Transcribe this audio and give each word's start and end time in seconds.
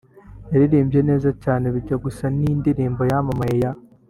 yaririmbye 0.51 0.99
neza 1.09 1.29
cyane 1.43 1.65
bijya 1.73 1.95
gusa 2.05 2.23
n’indirimbo 2.39 3.01
yamamaye 3.11 3.55
ya 3.63 3.71